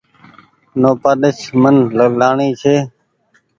نوپآليس 0.81 1.39
من 1.61 1.75
لآڻي 2.19 2.49
ڇي۔ 2.61 2.75